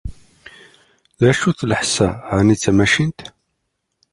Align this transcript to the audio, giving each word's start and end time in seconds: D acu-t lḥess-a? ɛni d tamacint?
D 1.19 1.21
acu-t 1.31 1.61
lḥess-a? 1.71 2.09
ɛni 2.37 2.55
d 2.57 2.61
tamacint? 2.61 3.19